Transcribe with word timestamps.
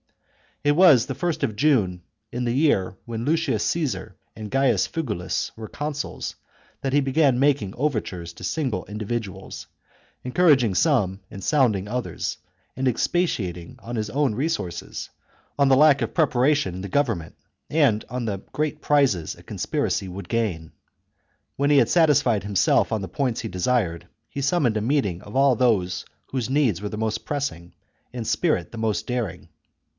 It 0.63 0.71
was 0.71 1.03
about 1.05 1.07
the 1.09 1.15
first 1.19 1.43
of 1.43 1.55
June 1.55 2.01
in 2.31 2.43
the 2.45 2.51
year 2.53 2.95
when 3.05 3.19
chap. 3.19 3.21
XVII 3.25 3.31
Lucius 3.31 3.65
Caesar 3.65 4.15
and 4.35 4.49
Gaius 4.49 4.87
Figulus 4.87 5.51
were 5.55 5.67
consuls 5.67 6.35
that 6.81 6.91
he 6.93 7.01
14 7.01 7.13
THE 7.13 7.21
CONSPIRACY 7.21 7.25
OF 7.25 7.33
CATILINE. 7.33 7.33
CHAP, 7.33 7.35
began 7.35 7.39
making 7.39 7.85
overtures 7.85 8.33
to 8.33 8.43
single 8.43 8.85
individuals, 8.85 9.67
en 10.25 10.31
couraging 10.31 10.75
some 10.75 11.19
and 11.29 11.43
sounding 11.43 11.87
others, 11.87 12.37
and 12.75 12.87
expatiating 12.87 13.77
on 13.79 13.95
his 13.95 14.09
own 14.11 14.33
resources, 14.33 15.09
on 15.57 15.69
the 15.69 15.75
lack 15.75 16.01
of 16.01 16.15
preparation 16.15 16.75
in 16.75 16.81
the 16.81 16.87
government, 16.89 17.35
and 17.69 18.05
on 18.09 18.25
the 18.25 18.39
great 18.53 18.81
prizes 18.81 19.35
a 19.35 19.43
conspiracy 19.43 20.07
would 20.07 20.29
gain. 20.29 20.71
When 21.57 21.69
he 21.69 21.77
had 21.77 21.89
satisfied 21.89 22.43
himself 22.43 22.91
on 22.91 23.01
the 23.01 23.07
points 23.07 23.41
he 23.41 23.47
desired, 23.49 24.07
he 24.29 24.41
summoned 24.41 24.77
a 24.77 24.81
meeting 24.81 25.21
of 25.21 25.35
all 25.35 25.55
whose 25.55 26.49
needs 26.49 26.81
were 26.81 26.89
the 26.89 26.97
most 26.97 27.23
pressing, 27.25 27.73
and 28.11 28.25
spirit 28.25 28.71
the 28.71 28.79
most 28.79 29.05
daring. 29.05 29.49